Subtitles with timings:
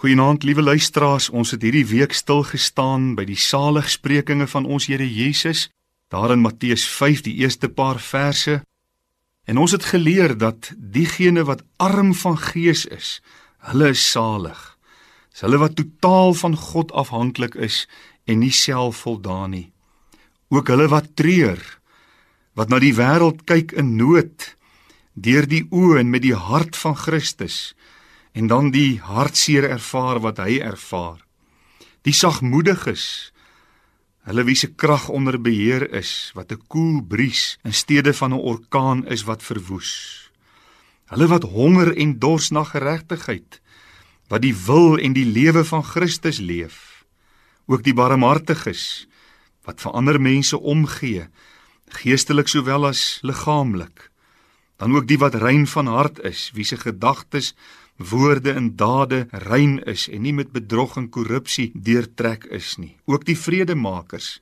[0.00, 1.26] Goeienaand, liewe luisteraars.
[1.28, 5.66] Ons het hierdie week stil gestaan by die saligsprekinge van ons Here Jesus,
[6.08, 8.62] daar in Matteus 5, die eerste paar verse.
[9.44, 13.10] En ons het geleer dat diegene wat arm van gees is,
[13.68, 14.62] hulle is salig.
[15.34, 17.82] Dis hulle wat totaal van God afhanklik is
[18.24, 19.66] en nie self voldaan nie.
[20.48, 21.60] Ook hulle wat treur,
[22.56, 24.54] wat na die wêreld kyk in nood,
[25.12, 27.74] deur die oë en met die hart van Christus
[28.32, 31.18] en dan die hartseer ervaar wat hy ervaar.
[32.06, 33.32] Die sagmoediges,
[34.28, 38.42] hulle wie se krag onder beheer is, wat 'n koel bries in steede van 'n
[38.52, 40.30] orkaan is wat verwoes.
[41.10, 43.60] Hulle wat honger en dors na geregtigheid,
[44.28, 47.04] wat die wil en die lewe van Christus leef.
[47.66, 49.06] Ook die barmhartiges
[49.64, 51.28] wat vir ander mense omgee,
[51.88, 54.09] geestelik sowel as liggaamlik.
[54.80, 57.52] Dan ook die wat rein van hart is, wie se gedagtes
[57.96, 62.96] woorde en dade rein is en nie met bedrog en korrupsie deurtrek is nie.
[63.04, 64.38] Ook die vredemakers,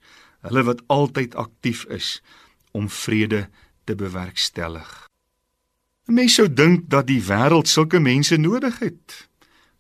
[0.47, 2.21] hulle wat altyd aktief is
[2.71, 3.49] om vrede
[3.85, 5.09] te bewerkstellig.
[6.07, 9.29] 'n Mens sou dink dat die wêreld sulke mense nodig het.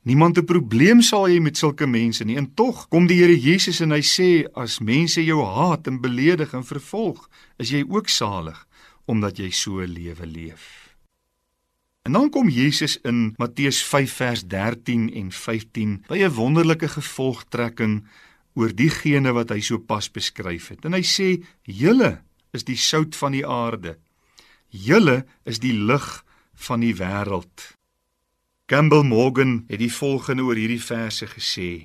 [0.02, 2.36] Niemand 'n probleem sal hê met sulke mense nie.
[2.36, 6.52] En tog kom die Here Jesus en hy sê as mense jou haat en beledig
[6.52, 7.28] en vervolg,
[7.58, 8.66] is jy ook salig
[9.08, 10.88] omdat jy so lewe leef.
[12.08, 18.06] En dan kom Jesus in Matteus 5 vers 13 en 15 by 'n wonderlike gevolgtrekking
[18.54, 20.84] oor diegene wat hy sopas beskryf het.
[20.84, 23.98] En hy sê: "Julle is die sout van die aarde.
[24.68, 27.76] Julle is die lig van die wêreld."
[28.66, 31.82] Campbell Morgan het die volgende oor hierdie verse gesê: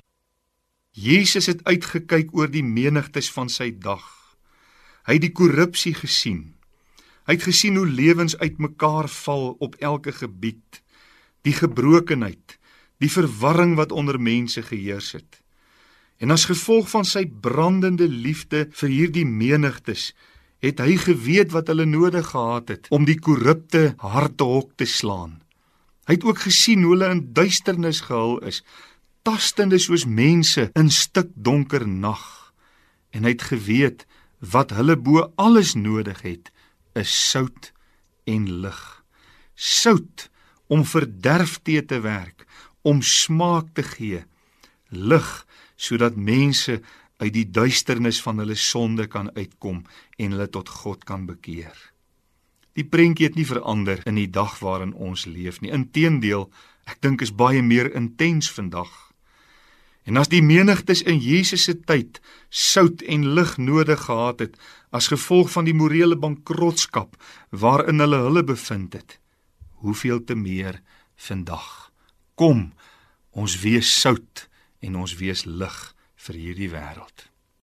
[0.94, 4.04] Jesus het uitgekyk oor die menigtes van sy dag.
[5.08, 6.54] Hy het die korrupsie gesien.
[7.24, 10.82] Hy het gesien hoe lewens uitmekaar val op elke gebied,
[11.44, 12.58] die gebrokenheid,
[13.00, 15.40] die verwarring wat onder mense geheers het.
[16.20, 20.12] En as gevolg van sy brandende liefde vir hierdie menigtes,
[20.64, 25.40] het hy geweet wat hulle nodig gehad het om die korrupte harte hok te slaan.
[26.08, 28.62] Hy het ook gesien hoe hulle in duisternis gehul is,
[29.24, 32.52] tastende soos mense in stik donker nag.
[33.16, 34.04] En hy het geweet
[34.52, 36.52] wat hulle bo alles nodig het
[36.94, 37.72] is sout
[38.24, 38.82] en lig.
[39.54, 40.28] Sout
[40.66, 42.46] om verderf te te werk,
[42.82, 44.24] om smaak te gee.
[44.88, 45.46] Lig
[45.76, 46.80] sodat mense
[47.18, 49.84] uit die duisternis van hulle sonde kan uitkom
[50.18, 51.74] en hulle tot God kan bekeer.
[52.74, 55.70] Die prentjie het nie verander in die dag waarin ons leef nie.
[55.70, 56.48] Inteendeel,
[56.90, 58.90] ek dink is baie meer intens vandag.
[60.04, 64.58] En as die menigtes in Jesus se tyd sout en lig nodig gehad het
[64.94, 67.16] as gevolg van die morele bankrotskap
[67.50, 69.18] waarin hulle hulle bevind het,
[69.82, 70.82] hoeveel te meer
[71.16, 71.90] vandag.
[72.34, 72.72] Kom,
[73.32, 74.48] ons wees sout
[74.84, 75.78] en ons wees lig
[76.26, 77.30] vir hierdie wêreld.